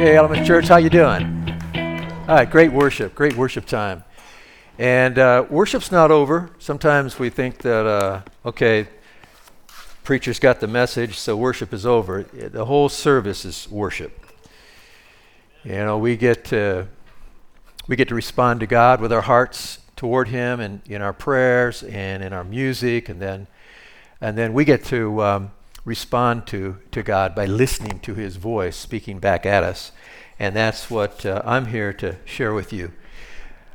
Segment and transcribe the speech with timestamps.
[0.00, 1.26] Hey, Element Church, how you doing?
[2.26, 4.02] All right, great worship, great worship time.
[4.78, 6.48] And uh, worship's not over.
[6.58, 8.88] Sometimes we think that, uh, okay,
[10.02, 12.22] preacher's got the message, so worship is over.
[12.22, 14.24] The whole service is worship.
[15.64, 16.88] You know, we get to
[17.86, 21.82] we get to respond to God with our hearts toward Him, and in our prayers,
[21.82, 23.48] and in our music, and then
[24.22, 25.50] and then we get to um,
[25.84, 29.92] respond to to God by listening to His voice speaking back at us.
[30.38, 32.92] And that's what uh, I'm here to share with you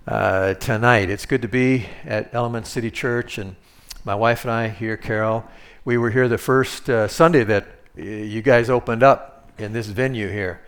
[0.07, 1.09] uh, tonight.
[1.09, 3.55] It's good to be at Element City Church, and
[4.03, 5.45] my wife and I here, Carol,
[5.83, 9.87] we were here the first uh, Sunday that uh, you guys opened up in this
[9.87, 10.61] venue here.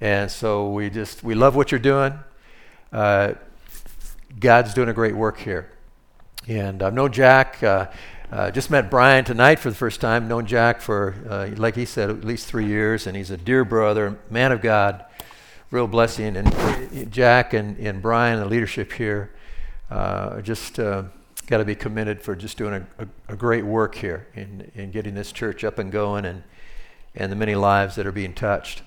[0.00, 2.18] And so we just, we love what you're doing.
[2.92, 3.34] Uh,
[4.38, 5.70] God's doing a great work here.
[6.48, 7.62] And I've known Jack,
[8.30, 10.28] uh, just met Brian tonight for the first time.
[10.28, 13.64] Known Jack for, uh, like he said, at least three years, and he's a dear
[13.64, 15.04] brother, man of God
[15.70, 16.36] real blessing.
[16.36, 19.32] And Jack and, and Brian, the leadership here,
[19.90, 21.04] uh, just uh,
[21.46, 24.90] got to be committed for just doing a, a, a, great work here in, in
[24.90, 26.44] getting this church up and going and,
[27.14, 28.82] and the many lives that are being touched.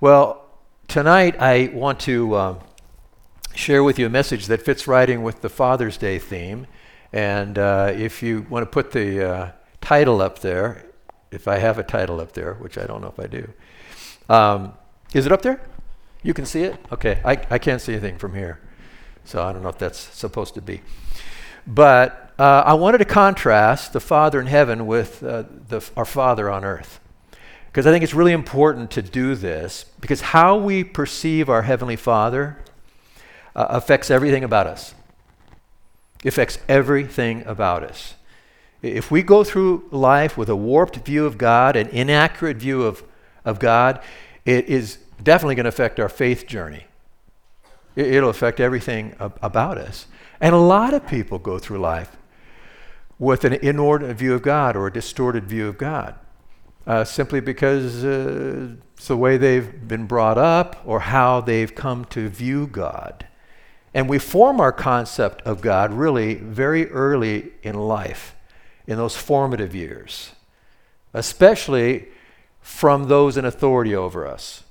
[0.00, 0.44] Well,
[0.88, 2.58] tonight I want to um,
[3.54, 6.66] share with you a message that fits right in with the Father's Day theme.
[7.12, 10.84] And uh, if you want to put the uh, title up there,
[11.30, 13.52] if I have a title up there, which I don't know if I do,
[14.28, 14.74] um,
[15.14, 15.60] is it up there?
[16.22, 16.78] You can see it?
[16.90, 17.20] Okay.
[17.24, 18.60] I, I can't see anything from here.
[19.24, 20.82] So I don't know if that's supposed to be.
[21.66, 26.50] But uh, I wanted to contrast the Father in heaven with uh, the, our Father
[26.50, 27.00] on earth.
[27.66, 31.96] Because I think it's really important to do this, because how we perceive our Heavenly
[31.96, 32.58] Father
[33.54, 34.94] uh, affects everything about us.
[36.26, 38.16] It affects everything about us.
[38.82, 43.04] If we go through life with a warped view of God, an inaccurate view of,
[43.44, 44.00] of God,
[44.44, 46.86] it is definitely going to affect our faith journey.
[47.94, 50.08] It'll affect everything about us.
[50.40, 52.16] And a lot of people go through life
[53.20, 56.16] with an inordinate view of God or a distorted view of God,
[56.88, 62.04] uh, simply because uh, it's the way they've been brought up or how they've come
[62.06, 63.28] to view God.
[63.96, 68.36] And we form our concept of God really very early in life,
[68.86, 70.32] in those formative years,
[71.14, 72.08] especially
[72.60, 74.64] from those in authority over us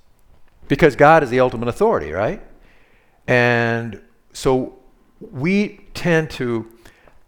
[0.67, 2.39] because God is the ultimate authority, right?
[3.27, 3.99] And
[4.31, 4.77] so
[5.19, 6.71] we tend to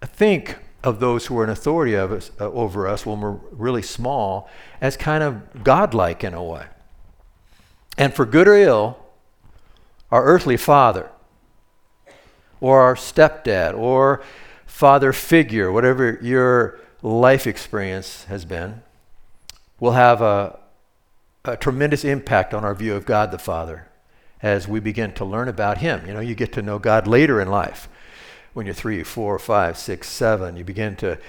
[0.03, 3.81] think of those who are in authority of us, uh, over us when we're really
[3.81, 4.47] small
[4.81, 6.65] as kind of godlike in a way.
[7.97, 8.99] And for good or ill,
[10.11, 11.09] our earthly father,
[12.59, 14.23] or our stepdad, or
[14.65, 18.81] father figure, whatever your life experience has been,
[19.79, 20.59] will have a,
[21.45, 23.87] a tremendous impact on our view of God the Father
[24.41, 26.05] as we begin to learn about Him.
[26.07, 27.89] You know, you get to know God later in life.
[28.53, 31.19] When you're three, four, five, six, seven, you begin to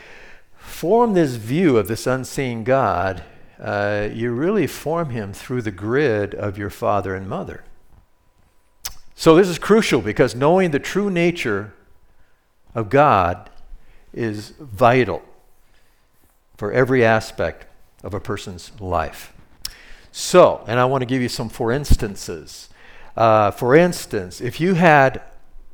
[0.56, 3.22] form this view of this unseen God.
[3.60, 7.64] Uh, you really form Him through the grid of your father and mother.
[9.20, 11.74] So, this is crucial because knowing the true nature
[12.72, 13.50] of God
[14.12, 15.22] is vital
[16.56, 17.66] for every aspect
[18.04, 19.32] of a person's life.
[20.12, 22.68] So, and I want to give you some for instances.
[23.16, 25.20] Uh, for instance, if you had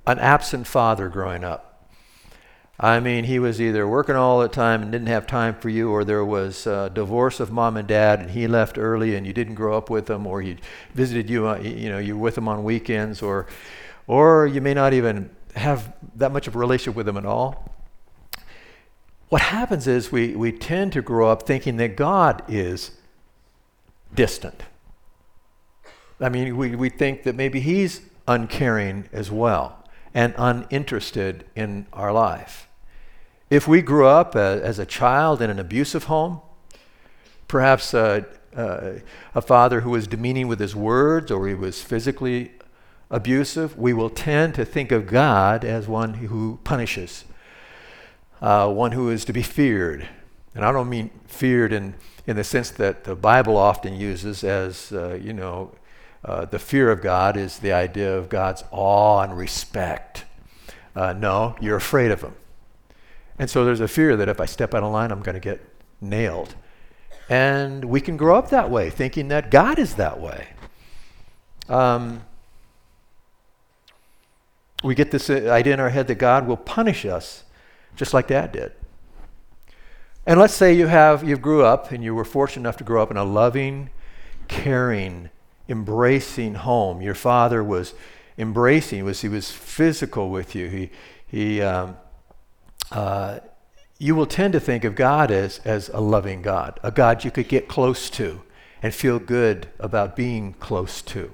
[0.07, 1.74] an absent father growing up,
[2.79, 5.91] I mean, he was either working all the time and didn't have time for you,
[5.91, 9.33] or there was a divorce of mom and dad and he left early and you
[9.33, 10.57] didn't grow up with him, or he
[10.93, 13.47] visited you, uh, you know, you were with him on weekends, or,
[14.09, 17.71] or you may not even have that much of a relationship with him at all.
[19.29, 22.91] What happens is we, we tend to grow up thinking that God is
[24.15, 24.65] distant.
[26.21, 32.13] I mean, we, we think that maybe he's uncaring as well and uninterested in our
[32.13, 32.69] life.
[33.55, 36.41] If we grew up as a child in an abusive home,
[37.47, 39.01] perhaps a, a,
[39.33, 42.51] a father who was demeaning with his words or he was physically
[43.11, 47.27] abusive, we will tend to think of God as one who punishes,
[48.43, 50.09] uh, one who is to be feared.
[50.57, 51.95] And I don't mean feared in
[52.27, 55.71] in the sense that the Bible often uses as, uh, you know,
[56.25, 60.25] uh, the fear of God is the idea of God's awe and respect.
[60.97, 62.35] Uh, no, you're afraid of Him.
[63.39, 65.41] And so there's a fear that if I step out of line, I'm going to
[65.41, 65.61] get
[66.01, 66.55] nailed.
[67.29, 70.49] And we can grow up that way, thinking that God is that way.
[71.69, 72.23] Um,
[74.83, 77.45] we get this idea in our head that God will punish us
[77.97, 78.73] just like Dad did.
[80.27, 83.03] And let's say you have you grew up and you were fortunate enough to grow
[83.03, 83.91] up in a loving,
[84.49, 85.31] caring
[85.69, 87.01] embracing home.
[87.01, 87.95] Your father was
[88.37, 90.69] embracing, was he was physical with you.
[90.69, 90.91] He,
[91.27, 91.97] he, um,
[92.93, 93.41] uh,
[93.99, 97.31] you will tend to think of God as, as a loving God, a God you
[97.31, 98.43] could get close to
[98.83, 101.33] and feel good about being close to.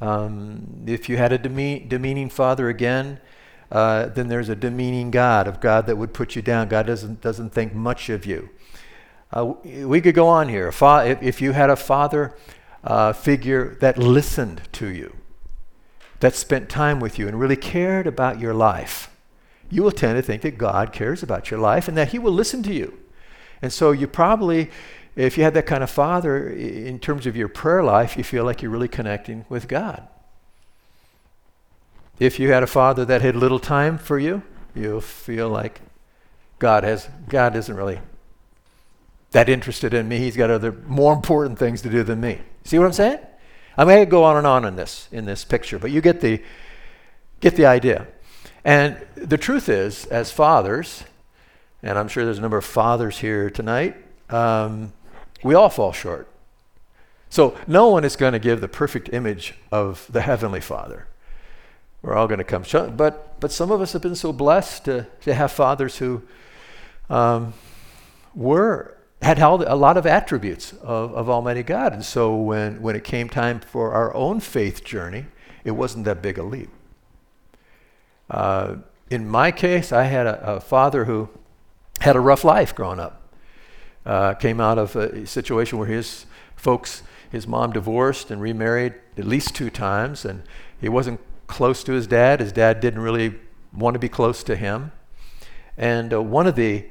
[0.00, 3.20] Um, if you had a deme- demeaning father again,
[3.70, 6.68] uh, then there's a demeaning God, of God that would put you down.
[6.68, 8.48] God doesn't, doesn't think much of you.
[9.30, 10.68] Uh, we could go on here.
[10.68, 10.82] If,
[11.22, 12.34] if, you had a father
[12.82, 15.14] uh, figure that listened to you,
[16.20, 19.10] that spent time with you and really cared about your life,
[19.70, 22.32] you will tend to think that God cares about your life and that He will
[22.32, 22.98] listen to you.
[23.60, 24.70] And so you probably,
[25.16, 28.44] if you had that kind of father, in terms of your prayer life, you feel
[28.44, 30.06] like you're really connecting with God.
[32.18, 34.42] If you had a father that had little time for you,
[34.74, 35.80] you'll feel like
[36.58, 38.00] God has God isn't really
[39.30, 40.18] that interested in me.
[40.18, 42.40] He's got other more important things to do than me.
[42.64, 43.20] See what I'm saying?
[43.76, 46.42] I may go on and on in this in this picture, but you get the
[47.40, 48.06] get the idea.
[48.64, 51.04] And the truth is, as fathers,
[51.82, 53.96] and I'm sure there's a number of fathers here tonight,
[54.30, 54.92] um,
[55.42, 56.28] we all fall short.
[57.30, 61.06] So no one is going to give the perfect image of the Heavenly Father.
[62.02, 62.96] We're all going to come short.
[62.96, 66.22] But, but some of us have been so blessed to, to have fathers who
[67.10, 67.54] um,
[68.34, 71.92] were had held a lot of attributes of, of Almighty God.
[71.92, 75.26] And so when, when it came time for our own faith journey,
[75.64, 76.70] it wasn't that big a leap.
[78.30, 78.76] Uh,
[79.10, 81.30] in my case, I had a, a, father who
[82.00, 83.22] had a rough life growing up.
[84.04, 86.26] Uh, came out of a situation where his
[86.56, 90.42] folks, his mom divorced and remarried at least two times, and
[90.80, 92.40] he wasn't close to his dad.
[92.40, 93.34] His dad didn't really
[93.72, 94.92] want to be close to him.
[95.76, 96.86] And uh, one of the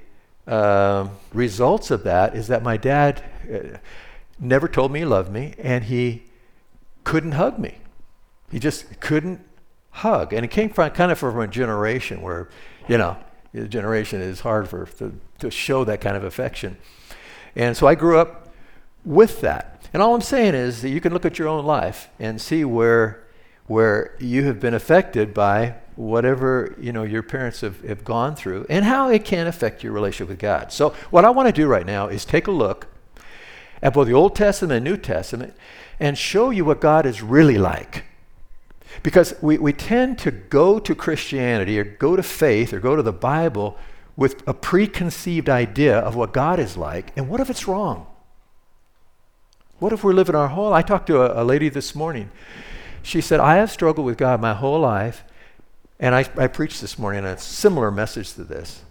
[0.47, 3.77] uh, results of that is that my dad uh,
[4.39, 6.23] never told me he loved me, and he
[7.03, 7.77] couldn't hug me.
[8.51, 9.46] He just couldn't
[9.97, 10.33] hug.
[10.33, 12.49] And it came from kind of from a generation where,
[12.87, 13.17] you know,
[13.53, 16.77] the generation is hard for to, to show that kind of affection.
[17.55, 18.53] And so I grew up
[19.03, 19.89] with that.
[19.93, 22.63] And all I'm saying is that you can look at your own life and see
[22.65, 23.23] where
[23.67, 28.65] where you have been affected by whatever you know your parents have, have gone through
[28.69, 30.71] and how it can affect your relationship with God.
[30.71, 32.87] So what I want to do right now is take a look
[33.81, 35.53] at both the Old Testament and New Testament
[35.99, 38.05] and show you what God is really like.
[39.03, 43.03] Because we, we tend to go to Christianity or go to faith or go to
[43.03, 43.77] the Bible
[44.15, 48.07] with a preconceived idea of what God is like, and what if it's wrong?
[49.79, 52.31] What if we're living our whole I talked to a, a lady this morning
[53.07, 55.23] she said, I have struggled with God my whole life.
[55.97, 58.83] And I, I preached this morning a similar message to this.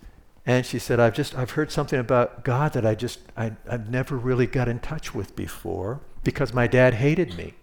[0.46, 3.90] And she said, I've just, I've heard something about God that I just, I, I've
[3.90, 7.54] never really got in touch with before because my dad hated me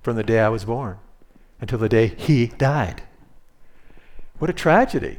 [0.00, 0.98] from the day I was born
[1.60, 3.02] until the day he died.
[4.38, 5.18] What a tragedy.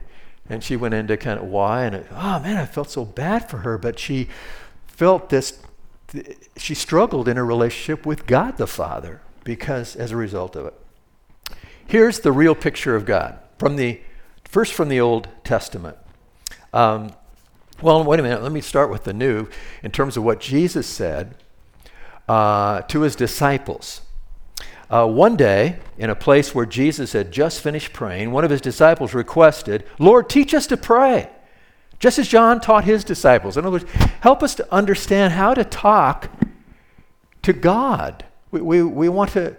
[0.49, 3.49] And she went into kind of why, and it, oh man, I felt so bad
[3.49, 4.29] for her, but she
[4.87, 5.59] felt this,
[6.55, 10.73] she struggled in her relationship with God the Father because as a result of it.
[11.85, 14.01] Here's the real picture of God from the
[14.45, 15.97] first from the Old Testament.
[16.73, 17.11] Um,
[17.81, 18.41] well, wait a minute.
[18.41, 19.47] Let me start with the New
[19.83, 21.35] in terms of what Jesus said
[22.27, 24.01] uh, to his disciples.
[24.89, 28.61] Uh, one day, in a place where Jesus had just finished praying, one of his
[28.61, 31.29] disciples requested, Lord, teach us to pray,
[31.99, 33.57] just as John taught his disciples.
[33.57, 33.91] In other words,
[34.21, 36.29] help us to understand how to talk
[37.47, 38.25] to God.
[38.51, 39.57] We, we, we, want to,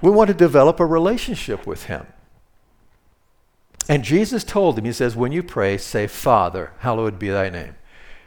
[0.00, 2.06] we want to develop a relationship with Him.
[3.88, 7.74] And Jesus told him, He says, when you pray, say, Father, hallowed be thy name,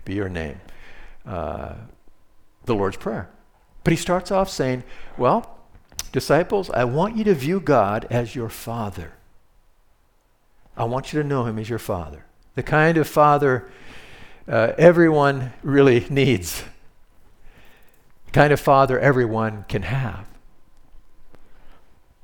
[0.06, 0.60] be your name.
[1.26, 1.74] Uh,
[2.66, 3.30] the Lord's Prayer.
[3.84, 4.84] But he starts off saying,
[5.18, 5.59] Well,
[6.12, 9.13] disciples, I want you to view God as your Father.
[10.75, 12.25] I want you to know Him as your Father.
[12.56, 13.70] The kind of Father
[14.48, 16.63] uh, everyone really needs
[18.30, 20.28] the kind of father everyone can have.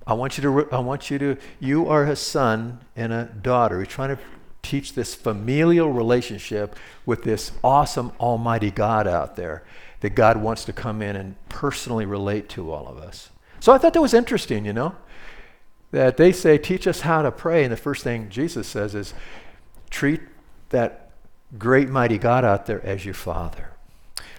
[0.06, 3.25] I want you to, re- I want you to, you are a son and a
[3.25, 3.77] daughter.
[3.77, 4.22] We're trying to
[4.62, 6.75] teach this familial relationship
[7.08, 9.63] with this awesome Almighty God out there
[10.01, 13.32] that God wants to come in and personally relate to all of us.
[13.65, 14.93] So I thought that was interesting, you know,
[15.89, 17.63] that they say, teach us how to pray.
[17.63, 19.15] And the first thing Jesus says is,
[19.89, 20.22] treat
[20.69, 21.10] that
[21.57, 23.72] great, mighty God out there as your Father.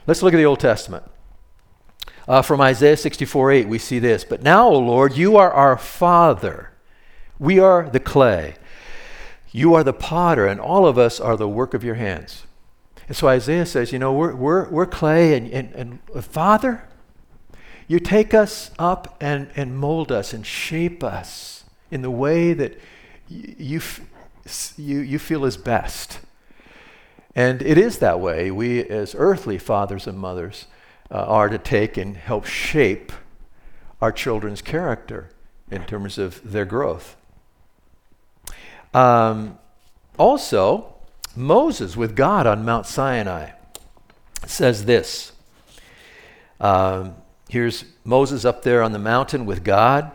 [0.07, 1.03] Let's look at the Old Testament.
[2.29, 4.23] Uh, from Isaiah 64 8, we see this.
[4.23, 6.71] But now, O Lord, you are our Father.
[7.41, 8.55] We are the clay.
[9.51, 12.45] You are the potter, and all of us are the work of your hands.
[13.09, 15.75] And so Isaiah says, you know, we're, we're, we're clay, and, and,
[16.15, 16.85] and Father,
[17.89, 22.79] you take us up and, and mold us and shape us in the way that
[23.29, 23.81] you,
[24.77, 26.21] you, you feel is best.
[27.35, 28.51] And it is that way.
[28.51, 30.67] We, as earthly fathers and mothers,
[31.11, 33.13] uh, are to take and help shape
[34.01, 35.31] our children's character
[35.71, 37.17] in terms of their growth.
[38.95, 39.59] Um,
[40.19, 40.95] also,
[41.35, 43.51] Moses with God on Mount Sinai
[44.47, 45.33] says this.
[46.61, 47.15] Um,
[47.49, 50.11] here's Moses up there on the mountain with God,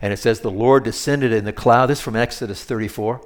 [0.00, 1.86] and it says, The Lord descended in the cloud.
[1.86, 3.20] This is from Exodus 34.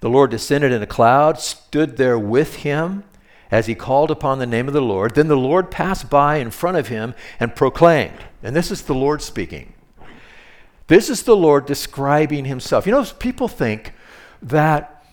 [0.00, 3.04] The Lord descended in a cloud, stood there with him
[3.50, 5.14] as he called upon the name of the Lord.
[5.14, 8.94] Then the Lord passed by in front of him and proclaimed, and this is the
[8.94, 9.74] Lord speaking.
[10.86, 12.86] This is the Lord describing himself.
[12.86, 13.94] You know, people think
[14.42, 15.04] that,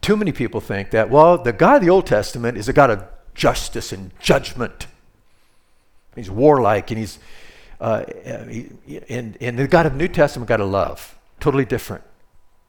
[0.00, 2.90] too many people think that, well, the God of the Old Testament is a God
[2.90, 4.86] of justice and judgment.
[6.14, 7.18] He's warlike and he's,
[7.80, 8.04] uh,
[8.48, 8.70] he,
[9.08, 11.16] and, and the God of the New Testament got to love.
[11.38, 12.04] Totally different.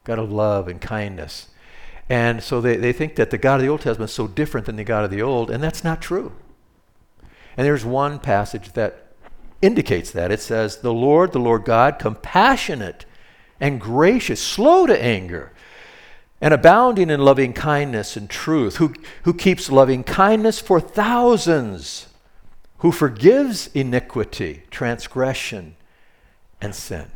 [0.04, 1.48] Got to love and kindness.
[2.08, 4.66] And so they, they think that the God of the Old Testament is so different
[4.66, 6.32] than the God of the Old, and that's not true.
[7.56, 9.12] And there's one passage that
[9.60, 10.30] indicates that.
[10.32, 13.04] It says, The Lord, the Lord God, compassionate
[13.60, 15.52] and gracious, slow to anger,
[16.40, 22.08] and abounding in loving kindness and truth, who, who keeps loving kindness for thousands,
[22.82, 25.76] who forgives iniquity, transgression,
[26.60, 27.06] and sin.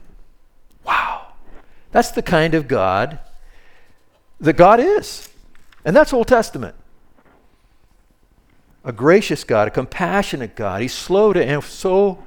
[0.84, 1.32] Wow.
[1.90, 3.18] That's the kind of God
[4.38, 5.28] that God is.
[5.84, 6.76] And that's Old Testament.
[8.84, 10.82] A gracious God, a compassionate God.
[10.82, 12.22] He's slow to anger, so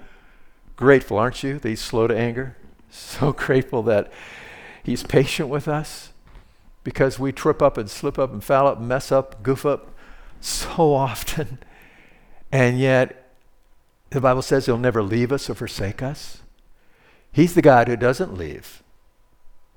[0.75, 2.55] grateful, aren't you, that he's slow to anger?
[2.91, 4.11] So grateful that
[4.81, 6.11] he's patient with us
[6.83, 9.91] because we trip up and slip up and foul up mess up, goof up
[10.41, 11.59] so often.
[12.51, 13.28] And yet,
[14.09, 16.41] the Bible says he'll never leave us or forsake us.
[17.31, 18.81] He's the God who doesn't leave.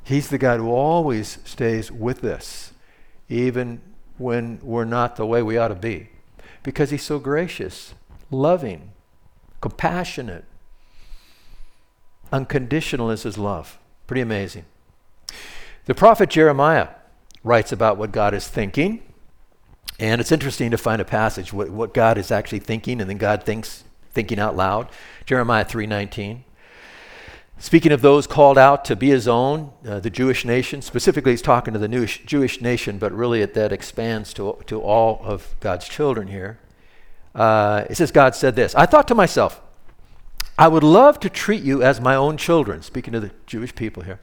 [0.04, 2.72] He's the God who always stays with us,
[3.28, 3.80] even
[4.18, 6.08] when we're not the way we ought to be,
[6.62, 7.94] because he's so gracious,
[8.30, 8.92] loving,
[9.60, 10.44] compassionate,
[12.32, 13.78] Unconditional is his love.
[14.06, 14.64] Pretty amazing.
[15.84, 16.88] The prophet Jeremiah
[17.44, 19.02] writes about what God is thinking.
[20.00, 23.18] And it's interesting to find a passage what, what God is actually thinking and then
[23.18, 24.88] God thinks thinking out loud.
[25.26, 26.44] Jeremiah 3:19.
[27.58, 31.42] Speaking of those called out to be his own, uh, the Jewish nation, specifically he's
[31.42, 35.54] talking to the new Jewish nation, but really it, that expands to, to all of
[35.60, 36.58] God's children here.
[37.36, 39.60] Uh, it says, God said this I thought to myself,
[40.58, 44.02] I would love to treat you as my own children, speaking to the Jewish people
[44.02, 44.20] here.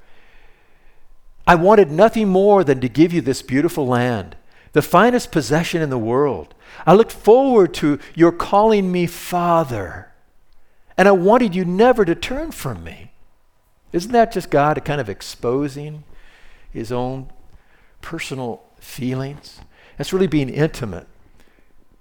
[1.47, 4.35] I wanted nothing more than to give you this beautiful land,
[4.73, 6.53] the finest possession in the world.
[6.85, 10.11] I looked forward to your calling me Father,
[10.97, 13.11] and I wanted you never to turn from me.
[13.91, 16.03] Isn't that just God kind of exposing
[16.71, 17.31] his own
[18.01, 19.59] personal feelings?
[19.97, 21.07] That's really being intimate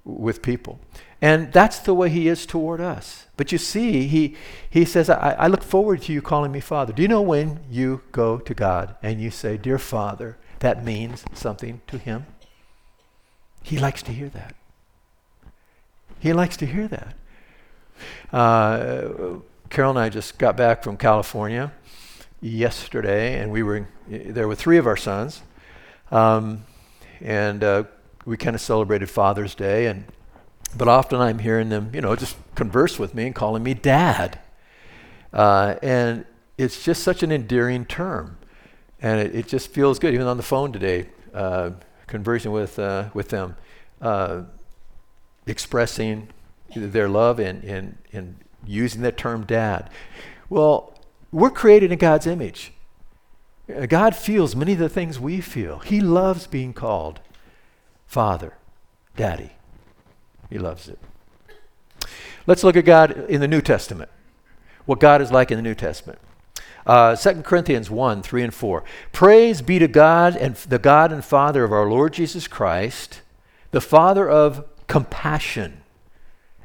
[0.04, 0.78] with people.
[1.20, 3.26] And that's the way he is toward us.
[3.36, 4.36] But you see, he,
[4.70, 6.92] he says, I, I look forward to you calling me Father.
[6.92, 11.24] Do you know when you go to God and you say, Dear Father, that means
[11.34, 12.26] something to him?
[13.68, 14.54] He likes to hear that.
[16.20, 17.14] He likes to hear that.
[18.32, 21.70] Uh, Carol and I just got back from California
[22.40, 25.42] yesterday, and we were there with three of our sons,
[26.10, 26.64] um,
[27.20, 27.84] and uh,
[28.24, 30.06] we kind of celebrated Father's Day, and
[30.74, 34.38] but often I'm hearing them, you know, just converse with me and calling me dad.
[35.30, 36.24] Uh, and
[36.56, 38.38] it's just such an endearing term.
[39.02, 41.08] And it, it, just feels good, even on the phone today,
[42.08, 43.56] conversing with, uh, with them,
[44.02, 44.42] uh,
[45.46, 46.28] expressing
[46.74, 48.36] their love and, and, and
[48.66, 49.88] using that term dad.
[50.50, 50.94] Well,
[51.30, 52.72] we're created in God's image.
[53.74, 55.78] Uh, God feels many of the things we feel.
[55.80, 57.20] He loves being called
[58.06, 58.54] Father,
[59.16, 59.52] Daddy.
[60.50, 60.98] He loves it.
[62.46, 64.10] Let's look at God in the New Testament.
[64.86, 66.18] What God is like in the New Testament.
[66.88, 68.82] Uh, 2 Corinthians 1 3 and 4.
[69.12, 73.20] Praise be to God and the God and Father of our Lord Jesus Christ,
[73.72, 75.82] the Father of compassion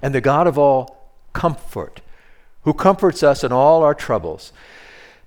[0.02, 2.00] and the God of all comfort,
[2.64, 4.54] who comforts us in all our troubles,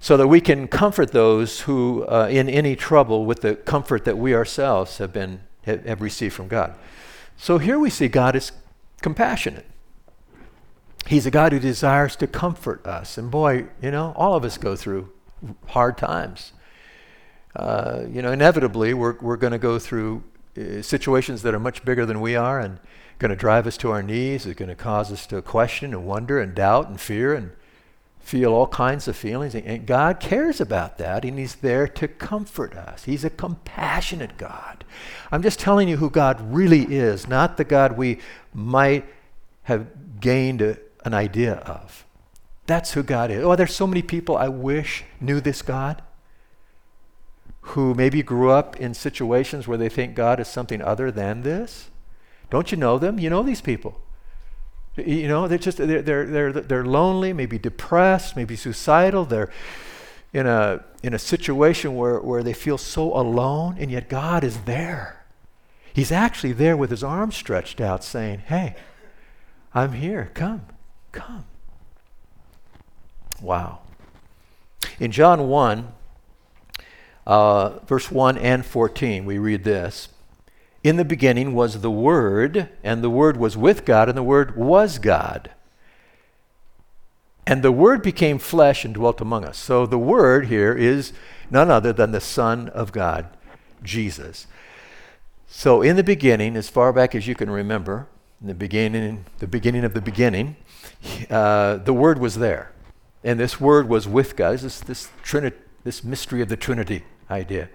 [0.01, 4.17] so that we can comfort those who uh, in any trouble with the comfort that
[4.17, 6.75] we ourselves have been have received from God.
[7.37, 8.53] So here we see God is
[9.03, 9.67] compassionate.
[11.07, 13.17] He's a God who desires to comfort us.
[13.17, 15.13] And boy, you know, all of us go through
[15.69, 16.53] hard times.
[17.55, 20.23] Uh, you know, inevitably, we're, we're going to go through
[20.59, 22.79] uh, situations that are much bigger than we are and
[23.19, 26.05] going to drive us to our knees, It's going to cause us to question and
[26.05, 27.51] wonder and doubt and fear and
[28.21, 29.55] feel all kinds of feelings.
[29.55, 33.05] And God cares about that, and He's there to comfort us.
[33.05, 34.85] He's a compassionate God.
[35.33, 38.19] I'm just telling you who God really is, not the God we
[38.53, 39.07] might
[39.63, 39.87] have
[40.21, 42.05] gained a, an idea of.
[42.67, 43.45] That's who God is.
[43.45, 46.03] Oh, there's so many people I wish knew this God
[47.61, 51.91] who maybe grew up in situations where they think God is something other than this.
[52.51, 53.19] Don't you know them?
[53.19, 54.01] You know these people.
[54.97, 59.25] You know, they're just they're they're they're, they're lonely, maybe depressed, maybe suicidal.
[59.25, 59.51] They're
[60.33, 64.63] in a in a situation where, where they feel so alone, and yet God is
[64.63, 65.25] there.
[65.93, 68.75] He's actually there with his arms stretched out, saying, Hey,
[69.75, 70.31] I'm here.
[70.35, 70.63] Come,
[71.17, 71.45] come.
[73.41, 73.81] Wow.
[74.99, 75.93] In John 1,
[77.27, 80.09] uh, verse 1 and 14, we read this
[80.83, 84.57] In the beginning was the Word, and the Word was with God, and the Word
[84.57, 85.51] was God.
[87.47, 89.59] And the Word became flesh and dwelt among us.
[89.59, 91.13] So the Word here is
[91.51, 93.29] none other than the Son of God,
[93.83, 94.47] Jesus.
[95.47, 98.09] So in the beginning, as far back as you can remember,
[98.41, 100.57] in the beginning, the beginning of the beginning,
[101.31, 102.73] uh, the Word was there.
[103.25, 104.59] And this Word was with God.
[104.59, 105.53] This, this, Trini-
[105.85, 107.69] this mystery of the Trinity idea.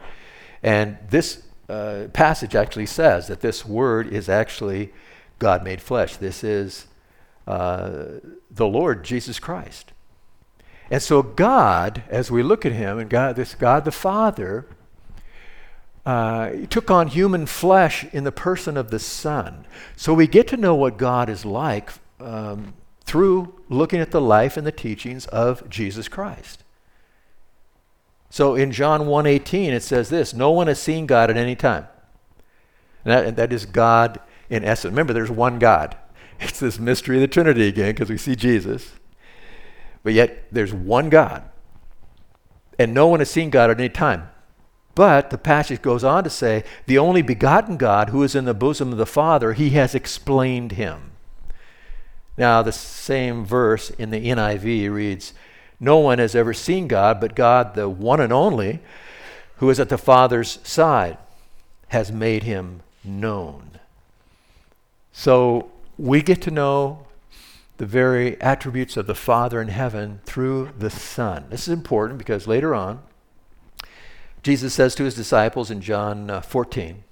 [0.63, 4.93] And this uh, passage actually says that this Word is actually
[5.39, 6.17] God made flesh.
[6.17, 6.88] This is
[7.48, 9.91] uh, the Lord Jesus Christ.
[10.91, 14.67] And so God, as we look at him, and God, this God the Father,
[16.05, 19.65] uh, took on human flesh in the person of the Son.
[19.96, 22.74] So we get to know what God is like um,
[23.12, 26.63] through looking at the life and the teachings of Jesus Christ.
[28.30, 31.88] So in John 1:18 it says this, no one has seen God at any time.
[33.03, 34.94] And that, and that is God in essence.
[34.94, 35.98] Remember there's one God.
[36.40, 38.94] It's this mystery of the Trinity again because we see Jesus.
[40.03, 41.44] But yet there's one God.
[42.79, 44.29] And no one has seen God at any time.
[44.96, 48.53] But the passage goes on to say, the only begotten God who is in the
[48.53, 51.10] bosom of the Father, he has explained him.
[52.37, 55.33] Now, the same verse in the NIV reads,
[55.83, 58.79] no one has ever seen God, but God, the one and only,
[59.57, 61.17] who is at the Father's side,
[61.87, 63.79] has made him known.
[65.11, 67.07] So we get to know
[67.77, 71.48] the very attributes of the Father in heaven through the Son.
[71.50, 73.01] This is important because later on,
[74.44, 77.03] Jesus says to his disciples in John uh, 14,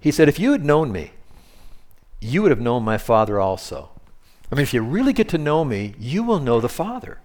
[0.00, 1.12] He said, If you had known me,
[2.20, 3.90] you would have known my Father also.
[4.50, 7.18] I mean, if you really get to know me, you will know the Father.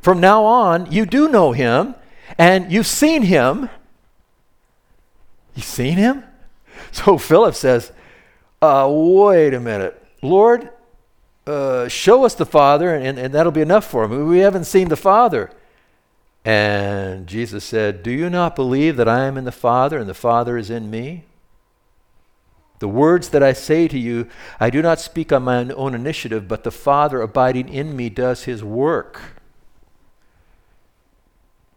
[0.00, 1.94] From now on, you do know him,
[2.36, 3.68] and you've seen him.
[5.54, 6.24] You've seen him?
[6.92, 7.92] So Philip says,
[8.62, 10.02] uh, wait a minute.
[10.22, 10.70] Lord,
[11.46, 14.28] uh, show us the Father, and, and that'll be enough for him.
[14.28, 15.50] We haven't seen the Father.
[16.44, 20.14] And Jesus said, Do you not believe that I am in the Father, and the
[20.14, 21.24] Father is in me?
[22.78, 24.28] The words that I say to you,
[24.60, 28.44] I do not speak on my own initiative, but the Father abiding in me does
[28.44, 29.20] his work.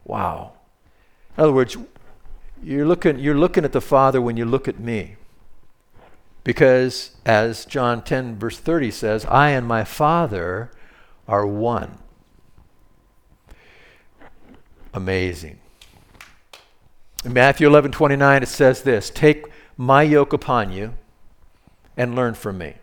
[0.05, 0.53] Wow.
[1.37, 1.77] In other words,
[2.61, 5.15] you're looking, you're looking at the Father when you look at me.
[6.43, 10.71] Because, as John 10, verse 30 says, I and my Father
[11.27, 11.99] are one.
[14.93, 15.59] Amazing.
[17.23, 19.45] In Matthew 11, 29, it says this Take
[19.77, 20.93] my yoke upon you
[21.97, 22.75] and learn from me.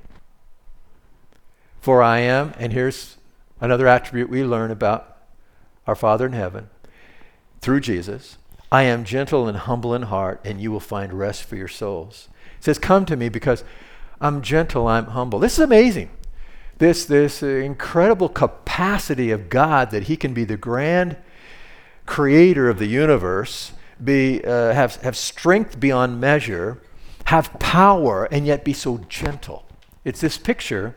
[1.80, 3.16] For I am, and here's
[3.60, 5.16] another attribute we learn about
[5.86, 6.68] our Father in heaven
[7.60, 8.38] through Jesus.
[8.70, 12.28] I am gentle and humble in heart, and you will find rest for your souls.
[12.58, 13.64] It says, Come to me because
[14.20, 15.38] I'm gentle, I'm humble.
[15.38, 16.10] This is amazing.
[16.76, 21.16] This, this incredible capacity of God that He can be the grand
[22.06, 26.80] creator of the universe, be, uh, have, have strength beyond measure,
[27.24, 29.64] have power and yet be so gentle.
[30.04, 30.94] It's this picture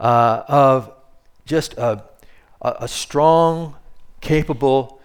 [0.00, 0.92] uh, of
[1.46, 2.04] just a,
[2.60, 3.76] a, strong,
[4.20, 5.00] capable,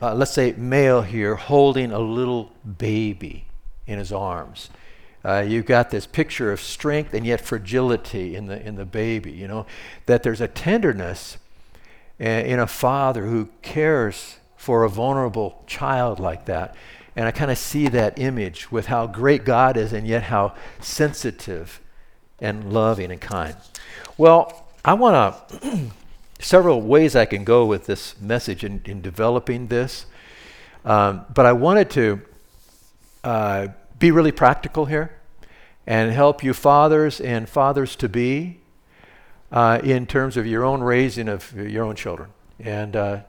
[0.00, 3.46] uh, let's say, male here holding a little baby
[3.86, 4.70] in his arms.
[5.24, 9.32] Uh, you've got this picture of strength and yet fragility in the in the baby.
[9.32, 9.66] You know
[10.06, 11.36] that there's a tenderness
[12.18, 16.74] in a father who cares for a vulnerable child like that.
[17.16, 20.54] And I kind of see that image with how great God is and yet how
[20.80, 21.80] sensitive
[22.38, 23.56] and loving and kind.
[24.18, 25.90] Well, I want to,
[26.40, 30.06] several ways I can go with this message in, in developing this.
[30.84, 32.20] Um, but I wanted to
[33.24, 33.68] uh,
[33.98, 35.12] be really practical here
[35.86, 38.58] and help you fathers and fathers to be
[39.50, 42.30] uh, in terms of your own raising of your own children.
[42.60, 43.20] And uh,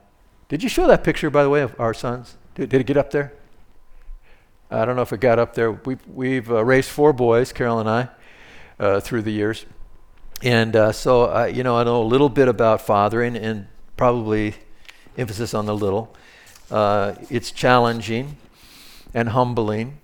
[0.50, 2.36] did you show that picture, by the way, of our sons?
[2.56, 3.34] Did, did, it get up there?
[4.70, 5.72] I don't know if it got up there.
[5.72, 8.10] We've, we've uh, raised four boys, Carol and I,
[8.80, 9.66] uh, through the years.
[10.42, 14.56] And uh, so, you know, I know a little bit about fathering and probably
[15.18, 16.16] emphasis on the little.
[16.72, 18.38] Uh, it's challenging
[19.14, 20.00] and humbling,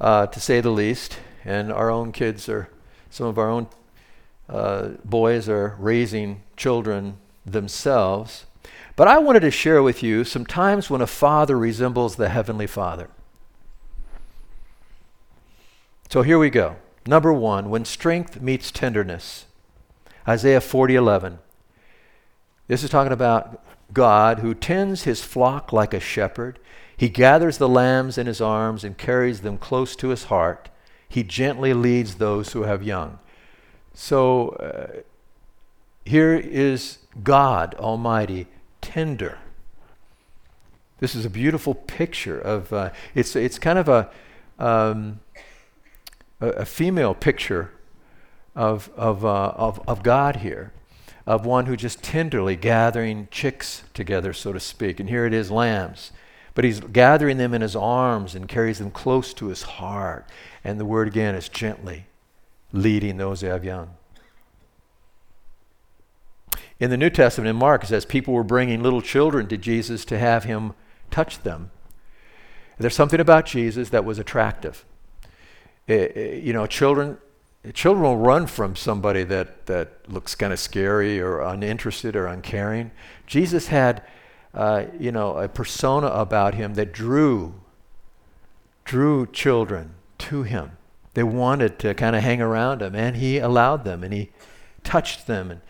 [0.00, 1.18] uh, to say the least.
[1.44, 2.68] And our own kids are,
[3.10, 3.68] some of our own
[4.48, 8.46] uh, boys are raising children themselves.
[9.00, 12.66] But I wanted to share with you some times when a father resembles the Heavenly
[12.66, 13.08] Father.
[16.10, 16.76] So here we go.
[17.06, 19.46] Number one, when strength meets tenderness.
[20.28, 21.38] Isaiah 40 11.
[22.68, 26.58] This is talking about God who tends his flock like a shepherd.
[26.94, 30.68] He gathers the lambs in his arms and carries them close to his heart.
[31.08, 33.18] He gently leads those who have young.
[33.94, 35.00] So uh,
[36.04, 38.46] here is God Almighty,
[38.80, 39.38] tender.
[40.98, 44.10] This is a beautiful picture of, uh, it's, it's kind of a,
[44.58, 45.20] um,
[46.40, 47.72] a, a, female picture
[48.54, 50.72] of, of, uh, of, of God here
[51.26, 54.98] of one who just tenderly gathering chicks together, so to speak.
[54.98, 56.12] And here it is, lambs.
[56.54, 60.26] But he's gathering them in his arms and carries them close to his heart.
[60.64, 62.06] And the word again is gently
[62.72, 63.90] leading those who have young.
[66.80, 70.04] In the New Testament, in Mark, it says people were bringing little children to Jesus
[70.06, 70.72] to have him
[71.10, 71.70] touch them.
[72.78, 74.86] There's something about Jesus that was attractive.
[75.86, 77.18] It, it, you know, children
[77.74, 82.90] children will run from somebody that, that looks kind of scary or uninterested or uncaring.
[83.26, 84.02] Jesus had,
[84.54, 87.54] uh, you know, a persona about him that drew,
[88.84, 90.72] drew children to him.
[91.14, 94.30] They wanted to kind of hang around him, and he allowed them, and he
[94.82, 95.50] touched them.
[95.50, 95.60] And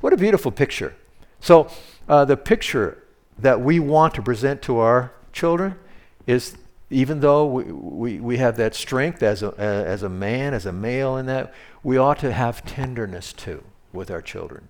[0.00, 0.94] what a beautiful picture!
[1.40, 1.70] So,
[2.08, 3.02] uh, the picture
[3.38, 5.78] that we want to present to our children
[6.26, 6.56] is
[6.90, 10.72] even though we, we, we have that strength as a, as a man, as a
[10.72, 14.68] male in that, we ought to have tenderness too with our children.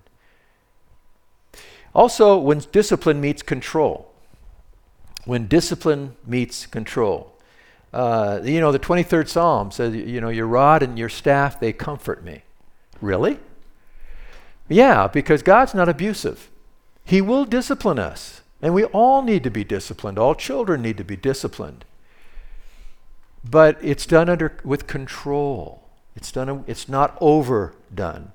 [1.95, 4.11] Also, when discipline meets control,
[5.25, 7.33] when discipline meets control,
[7.93, 11.73] uh, you know, the 23rd Psalm says, you know, your rod and your staff, they
[11.73, 12.43] comfort me.
[13.01, 13.39] Really?
[14.69, 16.49] Yeah, because God's not abusive.
[17.03, 18.41] He will discipline us.
[18.61, 20.17] And we all need to be disciplined.
[20.17, 21.85] All children need to be disciplined
[23.47, 25.83] but it's done under with control.
[26.15, 26.63] It's done.
[26.67, 28.33] It's not overdone.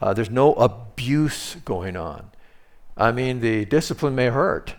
[0.00, 2.30] Uh, there's no abuse going on.
[2.96, 4.74] I mean, the discipline may hurt,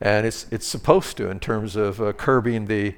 [0.00, 2.94] and it's it's supposed to in terms of uh, curbing the,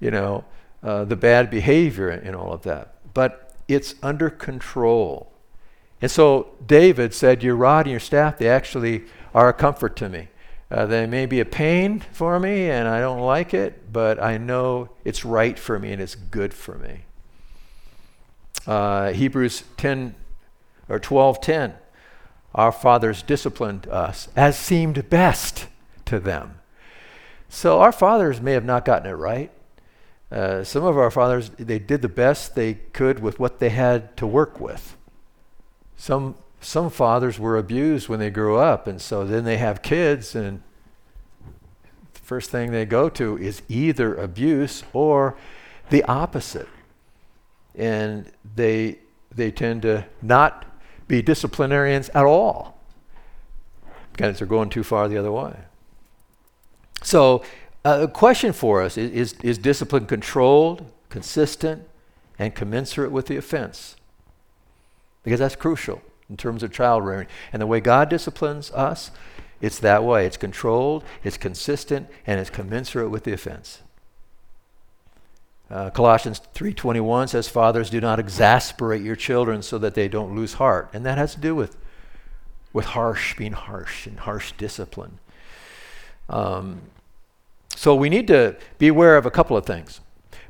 [0.00, 0.44] you know,
[0.82, 2.94] uh, the bad behavior and all of that.
[3.14, 5.29] But it's under control.
[6.02, 10.08] And so David said, "Your rod and your staff, they actually are a comfort to
[10.08, 10.28] me."
[10.70, 14.38] Uh, they may be a pain for me and I don't like it, but I
[14.38, 17.00] know it's right for me and it's good for me.
[18.66, 20.14] Uh, Hebrews 10
[20.88, 21.74] or 12:10
[22.54, 25.66] Our fathers disciplined us as seemed best
[26.04, 26.60] to them.
[27.48, 29.50] So our fathers may have not gotten it right.
[30.30, 34.16] Uh, some of our fathers they did the best they could with what they had
[34.18, 34.96] to work with.
[36.00, 40.34] Some some fathers were abused when they grew up, and so then they have kids,
[40.34, 40.62] and
[42.14, 45.36] the first thing they go to is either abuse or
[45.90, 46.68] the opposite.
[47.74, 48.98] And they,
[49.34, 50.64] they tend to not
[51.06, 52.78] be disciplinarians at all
[54.12, 55.54] because they're going too far the other way.
[57.02, 57.44] So,
[57.84, 61.86] uh, a question for us is, is, is discipline controlled, consistent,
[62.38, 63.96] and commensurate with the offense?
[65.30, 67.28] Because that's crucial in terms of child rearing.
[67.52, 69.12] And the way God disciplines us,
[69.60, 70.26] it's that way.
[70.26, 73.82] It's controlled, it's consistent, and it's commensurate with the offense.
[75.70, 80.54] Uh, Colossians 3:21 says, "Fathers, do not exasperate your children so that they don't lose
[80.54, 81.76] heart." And that has to do with
[82.72, 85.20] with harsh, being harsh and harsh discipline.
[86.28, 86.80] Um,
[87.76, 90.00] so we need to be aware of a couple of things.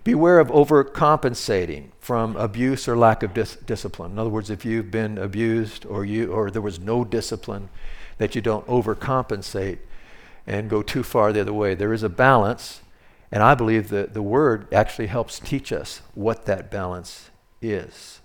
[0.02, 4.12] Beware of overcompensating from abuse or lack of dis- discipline.
[4.12, 7.68] In other words, if you've been abused or you or there was no discipline,
[8.20, 9.78] that you don't overcompensate
[10.46, 11.74] and go too far the other way.
[11.74, 12.82] There is a balance,
[13.32, 17.30] and I believe that the word actually helps teach us what that balance
[17.62, 18.20] is.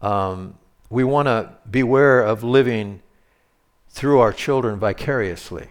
[0.00, 3.02] Um, we want to beware of living
[3.90, 5.68] through our children vicariously.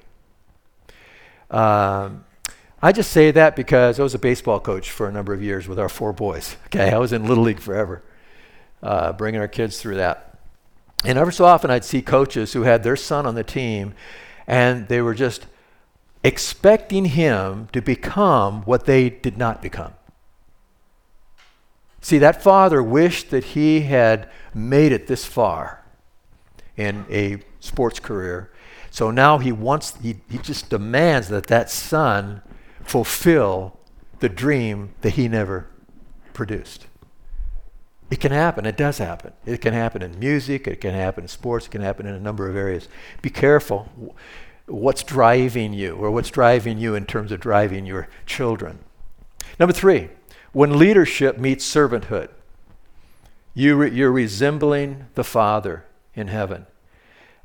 [1.50, 2.26] Um,
[2.84, 5.70] I just say that because I was a baseball coach for a number of years
[5.70, 6.58] with our four boys.
[6.66, 8.04] Okay, I was in Little League forever,
[8.82, 10.38] uh, bringing our kids through that.
[11.06, 13.94] And ever so often I'd see coaches who had their son on the team
[14.48, 15.46] and they were just
[16.26, 19.94] expecting him to become what they did not become.
[22.02, 25.86] See, that father wished that he had made it this far
[26.76, 28.52] in a sports career.
[28.92, 32.42] So now he wants, he, he just demands that that son
[32.84, 33.78] fulfill
[34.20, 35.68] the dream that he never
[36.34, 36.88] produced.
[38.10, 38.66] It can happen.
[38.66, 39.34] It does happen.
[39.46, 40.68] It can happen in music.
[40.68, 41.66] It can happen in sports.
[41.66, 42.88] It can happen in a number of areas.
[43.22, 43.90] Be careful
[44.66, 48.80] what's driving you or what's driving you in terms of driving your children.
[49.60, 50.10] Number three,
[50.52, 52.30] when leadership meets servanthood,
[53.54, 56.66] you re- you're resembling the Father in heaven.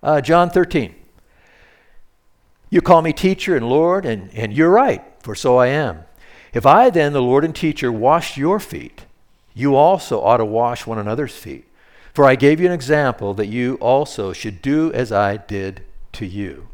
[0.02, 0.94] Uh, John 13.
[2.70, 6.04] You call me teacher and Lord, and, and you're right for so I am.
[6.52, 9.04] If I then, the Lord and teacher, washed your feet,
[9.54, 11.66] you also ought to wash one another's feet.
[12.12, 16.26] For I gave you an example that you also should do as I did to
[16.26, 16.68] you.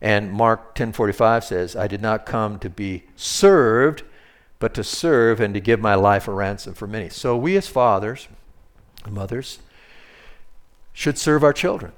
[0.00, 4.02] And Mark 10:45 says, I did not come to be served,
[4.58, 7.08] but to serve and to give my life a ransom for many.
[7.08, 8.28] So we as fathers,
[9.08, 9.60] mothers,
[10.92, 11.92] should serve our children.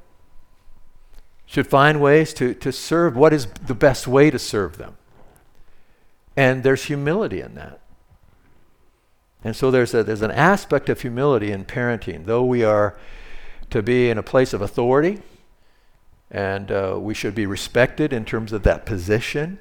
[1.56, 4.98] Should find ways to, to serve what is the best way to serve them.
[6.36, 7.80] And there's humility in that.
[9.42, 12.26] And so there's, a, there's an aspect of humility in parenting.
[12.26, 12.98] Though we are
[13.70, 15.22] to be in a place of authority,
[16.30, 19.58] and uh, we should be respected in terms of that position,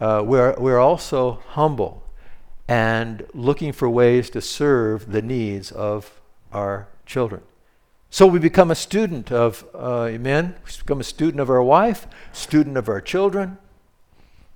[0.00, 2.04] uh, we're, we're also humble
[2.66, 6.22] and looking for ways to serve the needs of
[6.54, 7.42] our children.
[8.10, 12.06] So we become a student of uh, men, we become a student of our wife,
[12.32, 13.58] student of our children,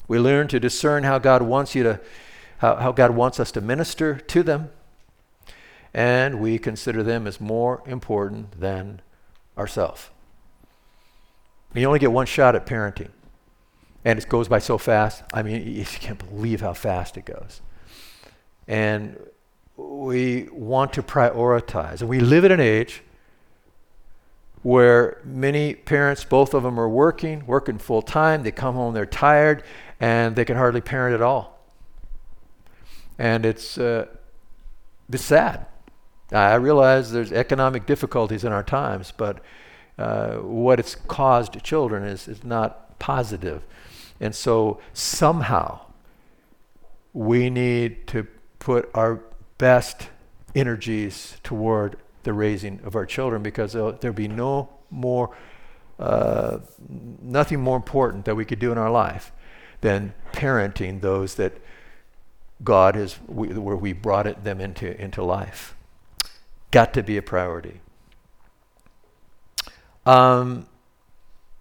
[0.09, 2.01] we learn to discern how God wants you to,
[2.59, 4.71] how, how God wants us to minister to them.
[5.95, 9.01] And we consider them as more important than
[9.57, 10.11] ourselves.
[11.75, 13.09] You only get one shot at parenting.
[14.05, 15.23] And it goes by so fast.
[15.33, 17.61] I mean, you can't believe how fast it goes.
[18.67, 19.19] And
[19.77, 22.01] we want to prioritize.
[22.01, 23.03] And we live in an age
[24.62, 28.42] where many parents, both of them are working, working full time.
[28.42, 29.64] They come home, they're tired,
[30.01, 31.59] and they can hardly parent at all.
[33.18, 34.07] And it's, uh,
[35.12, 35.66] it's sad.
[36.31, 39.40] I realize there's economic difficulties in our times, but
[39.98, 43.62] uh, what it's caused children is, is not positive.
[44.20, 45.81] And so somehow
[47.12, 48.27] we need to
[48.59, 49.20] put our
[49.59, 50.09] best
[50.55, 55.37] energies toward the raising of our children because there'll, be no more,
[55.99, 56.59] uh,
[56.89, 59.33] nothing more important that we could do in our life
[59.81, 61.53] than parenting those that
[62.63, 65.75] God has, where we brought it, them into, into life.
[66.71, 67.81] Got to be a priority.
[70.07, 70.67] Um,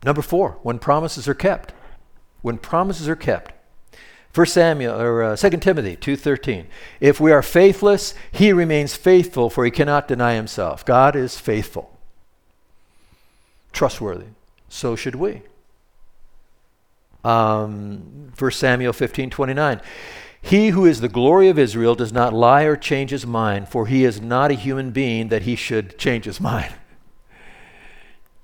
[0.03, 1.73] number four, when promises are kept.
[2.41, 3.53] When promises are kept.
[4.33, 6.65] 1 Samuel or uh, 2 Timothy 2:13.
[6.99, 10.85] If we are faithless, he remains faithful for he cannot deny himself.
[10.85, 11.97] God is faithful.
[13.73, 14.27] Trustworthy.
[14.69, 15.41] So should we
[17.23, 19.81] um, 1 Samuel 15 29.
[20.41, 23.85] He who is the glory of Israel does not lie or change his mind, for
[23.85, 26.73] he is not a human being that he should change his mind.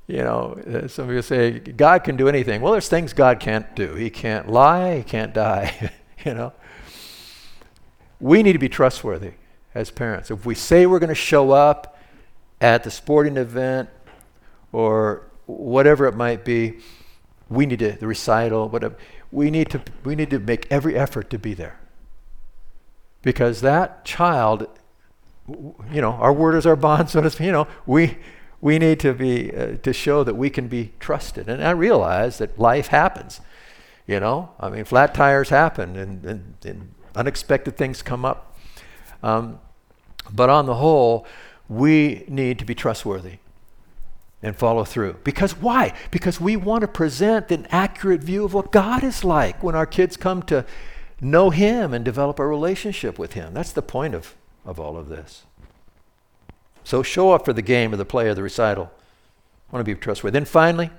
[0.08, 2.62] You know, uh, some people say God can do anything.
[2.62, 3.94] Well, there's things God can't do.
[3.96, 5.92] He can't lie, he can't die.
[6.26, 6.54] you know,
[8.20, 9.34] we need to be trustworthy
[9.76, 10.32] as parents.
[10.32, 11.98] If we say we're going to show up
[12.62, 13.90] at the sporting event
[14.72, 16.80] or whatever it might be,
[17.50, 18.98] we need to, the recital, whatever,
[19.32, 21.80] we need to, we need to make every effort to be there.
[23.22, 24.68] Because that child,
[25.48, 28.18] you know, our word is our bond, so to speak, you know, we,
[28.62, 31.48] we need to be, uh, to show that we can be trusted.
[31.48, 33.42] And I realize that life happens,
[34.08, 38.58] you know, I mean, flat tires happen and, and, and unexpected things come up.
[39.22, 39.60] Um,
[40.32, 41.26] but on the whole,
[41.70, 43.40] we need to be trustworthy
[44.42, 45.18] and follow through.
[45.24, 45.94] Because why?
[46.12, 49.86] Because we want to present an accurate view of what God is like when our
[49.86, 50.66] kids come to
[51.20, 53.54] know Him and develop a relationship with Him.
[53.54, 55.47] That's the point of, of all of this.
[56.88, 58.90] So show up for the game or the play or the recital.
[59.70, 60.32] I want to be trustworthy.
[60.32, 60.90] Then finally,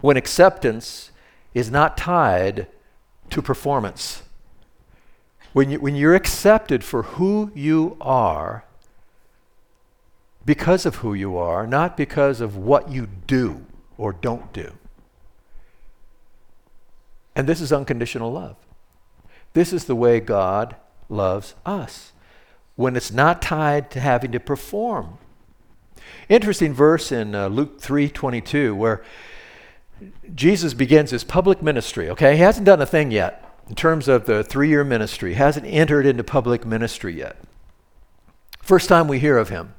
[0.00, 1.12] when acceptance
[1.54, 2.66] is not tied
[3.30, 4.24] to performance,
[5.52, 8.64] when, you, when you're accepted for who you are,
[10.44, 13.64] because of who you are, not because of what you do
[13.96, 14.72] or don't do.
[17.36, 18.56] And this is unconditional love.
[19.52, 20.74] This is the way God
[21.08, 22.10] loves us
[22.76, 25.18] when it's not tied to having to perform.
[26.28, 29.04] Interesting verse in uh, Luke 3:22 where
[30.34, 32.36] Jesus begins his public ministry, okay?
[32.36, 35.34] He hasn't done a thing yet in terms of the 3-year ministry.
[35.34, 37.36] Hasn't entered into public ministry yet.
[38.60, 39.74] First time we hear of him.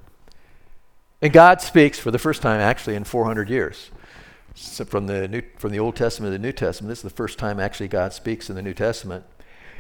[1.22, 3.90] And God speaks for the first time actually in 400 years.
[4.54, 7.10] So from the New, from the Old Testament to the New Testament, this is the
[7.10, 9.26] first time actually God speaks in the New Testament.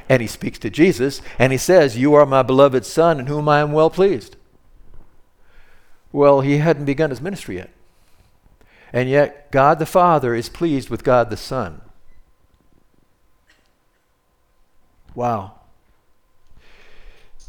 [0.07, 3.49] And he speaks to Jesus and he says, "You are my beloved son in whom
[3.49, 4.35] I am well pleased."
[6.11, 7.71] Well, he hadn't begun his ministry yet.
[8.93, 11.81] And yet, God the Father is pleased with God the Son.
[15.13, 15.55] Wow.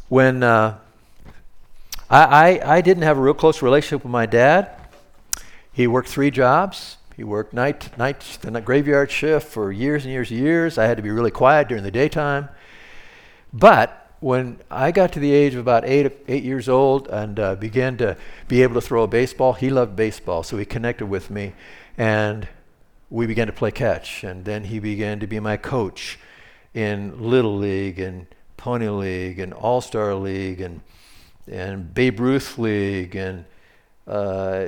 [0.09, 0.79] When uh,
[2.09, 4.69] I, I, I didn't have a real close relationship with my dad,
[5.71, 6.96] he worked three jobs.
[7.17, 10.77] He worked night, night, the graveyard shift for years and years and years.
[10.77, 12.47] I had to be really quiet during the daytime.
[13.51, 17.55] But when I got to the age of about eight, eight years old and uh,
[17.55, 21.31] began to be able to throw a baseball, he loved baseball, so he connected with
[21.31, 21.53] me,
[21.97, 22.47] and
[23.09, 24.23] we began to play catch.
[24.23, 26.19] And then he began to be my coach
[26.75, 28.27] in Little League and
[28.57, 30.81] Pony League and All Star League and
[31.49, 33.45] and Babe Ruth League and
[34.05, 34.67] uh,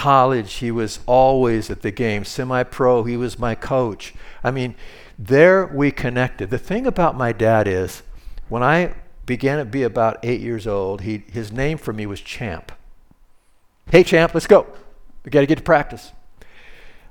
[0.00, 0.54] college.
[0.54, 2.24] He was always at the game.
[2.24, 4.14] Semi-pro, he was my coach.
[4.42, 4.74] I mean,
[5.18, 6.48] there we connected.
[6.48, 8.02] The thing about my dad is
[8.48, 8.94] when I
[9.26, 12.72] began to be about eight years old, he, his name for me was Champ.
[13.90, 14.66] Hey, Champ, let's go.
[15.22, 16.12] We got to get to practice.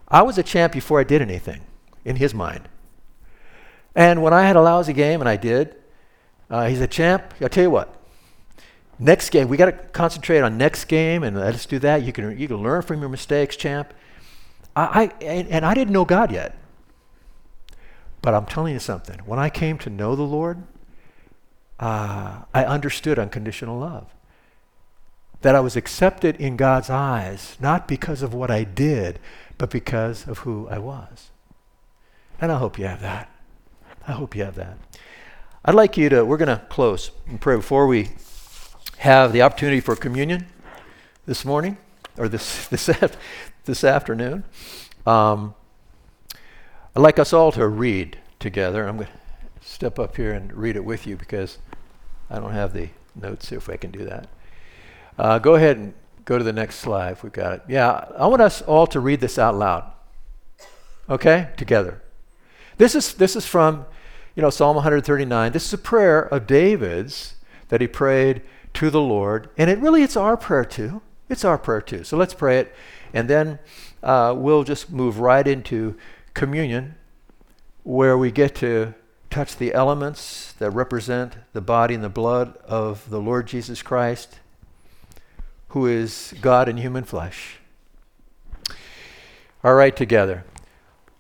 [0.08, 1.62] I was a champ before I did anything,
[2.04, 2.68] in his mind.
[3.94, 5.76] And when I had a lousy game, and I did,
[6.50, 7.99] uh, he said, Champ, I'll tell you what.
[9.00, 12.04] Next game, we got to concentrate on next game, and let's do that.
[12.04, 13.94] You can, you can learn from your mistakes, champ.
[14.76, 16.58] I, I and, and I didn't know God yet.
[18.22, 19.20] But I'm telling you something.
[19.20, 20.64] When I came to know the Lord,
[21.80, 24.08] uh, I understood unconditional love.
[25.42, 29.20] That I was accepted in God's eyes, not because of what I did,
[29.58, 31.30] but because of who I was.
[32.42, 33.32] And I hope you have that.
[34.06, 34.78] I hope you have that.
[35.64, 38.10] I'd like you to, we're going to close and pray before we
[39.00, 40.46] have the opportunity for communion
[41.26, 41.78] this morning
[42.18, 42.90] or this, this,
[43.64, 44.44] this afternoon.
[45.08, 45.56] Um,
[46.96, 48.86] I'd like us all to read together.
[48.86, 51.60] I'm going to step up here and read it with you because
[52.30, 54.28] I don't have the notes here if I can do that.
[55.18, 55.94] Uh, go ahead and
[56.26, 57.62] go to the next slide if we've got it.
[57.70, 59.90] Yeah, I want us all to read this out loud.
[61.10, 61.50] Okay?
[61.56, 62.02] Together.
[62.78, 63.86] This is, this is from,
[64.36, 65.54] you know, Psalm 139.
[65.54, 67.36] This is a prayer of David's
[67.70, 68.42] that he prayed
[68.74, 69.50] to the Lord.
[69.58, 71.02] And it really, it's our prayer too.
[71.30, 72.04] It's our prayer too.
[72.04, 72.76] So let's pray it.
[73.14, 73.60] And then
[74.04, 75.96] uh, we'll just move right into
[76.34, 76.96] communion
[77.84, 78.94] where we get to
[79.30, 84.40] touch the elements that represent the body and the blood of the Lord Jesus Christ,
[85.70, 87.60] who is God in human flesh.
[89.64, 90.46] All right, together.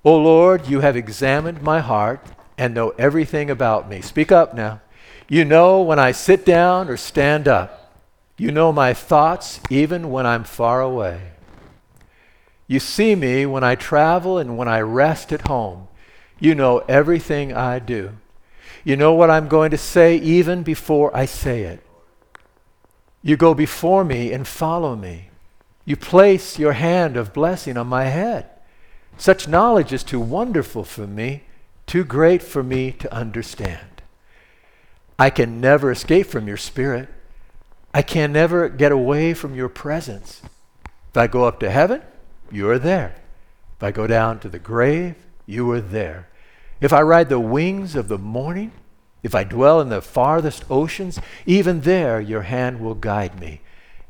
[0.04, 2.26] O Lord, you have examined my heart
[2.58, 4.02] and know everything about me.
[4.02, 4.82] Speak up now.
[5.30, 7.94] You know when I sit down or stand up.
[8.36, 11.22] You know my thoughts even when I'm far away.
[12.68, 15.88] You see me when I travel and when I rest at home.
[16.39, 18.12] You know everything I do.
[18.84, 21.82] You know what I'm going to say even before I say it.
[23.22, 25.30] You go before me and follow me.
[25.86, 28.50] You place your hand of blessing on my head.
[29.18, 31.44] Such knowledge is too wonderful for me,
[31.86, 33.88] too great for me to understand.
[35.19, 37.10] I can never escape from your spirit.
[37.93, 40.41] I can never get away from your presence.
[41.10, 42.01] If I go up to heaven,
[42.49, 43.15] you are there.
[43.75, 46.29] If I go down to the grave, you are there.
[46.79, 48.71] If I ride the wings of the morning,
[49.21, 53.59] if I dwell in the farthest oceans, even there your hand will guide me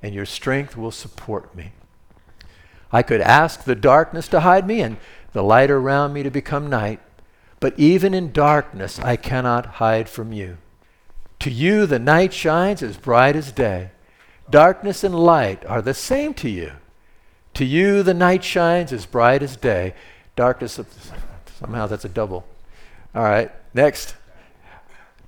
[0.04, 1.72] and your strength will support me.
[2.92, 4.98] I could ask the darkness to hide me and
[5.34, 7.00] the light around me to become night,
[7.60, 10.58] but even in darkness I cannot hide from you.
[11.40, 13.92] To you the night shines as bright as day.
[14.50, 16.74] Darkness and light are the same to you.
[17.54, 19.94] To you the night shines as bright as day.
[20.36, 20.80] Darkness,
[21.60, 22.46] somehow that's a double.
[23.16, 24.16] All right, next.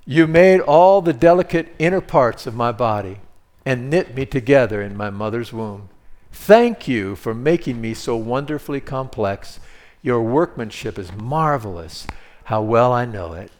[0.04, 3.20] You made all the delicate inner parts of my body
[3.64, 5.88] and knit me together in my mother's womb.
[6.32, 9.60] Thank you for making me so wonderfully complex.
[10.02, 12.06] Your workmanship is marvelous.
[12.44, 13.52] How well I know it.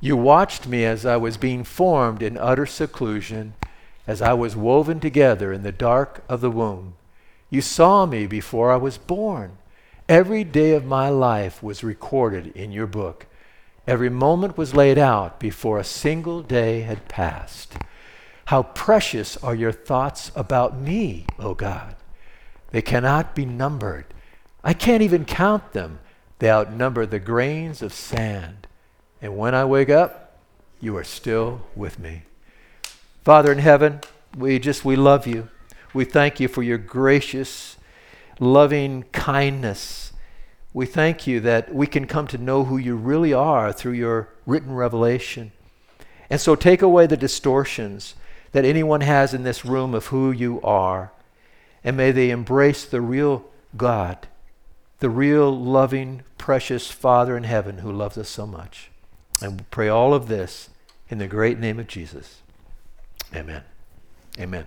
[0.00, 3.54] You watched me as I was being formed in utter seclusion,
[4.06, 6.94] as I was woven together in the dark of the womb.
[7.50, 9.58] You saw me before I was born
[10.08, 13.26] Every day of my life was recorded in your book.
[13.86, 17.74] Every moment was laid out before a single day had passed.
[18.46, 21.96] How precious are your thoughts about me, O God.
[22.70, 24.04] They cannot be numbered.
[24.62, 26.00] I can't even count them.
[26.38, 28.66] They outnumber the grains of sand.
[29.24, 30.36] And when I wake up,
[30.82, 32.24] you are still with me.
[33.22, 34.00] Father in heaven,
[34.36, 35.48] we just we love you.
[35.94, 37.78] We thank you for your gracious,
[38.38, 40.12] loving kindness.
[40.74, 44.28] We thank you that we can come to know who you really are through your
[44.44, 45.52] written revelation.
[46.28, 48.16] And so take away the distortions
[48.52, 51.12] that anyone has in this room of who you are.
[51.82, 54.28] And may they embrace the real God,
[54.98, 58.90] the real loving, precious Father in heaven who loves us so much.
[59.40, 60.70] And we pray all of this
[61.08, 62.40] in the great name of Jesus.
[63.34, 63.62] Amen.
[64.38, 64.66] Amen.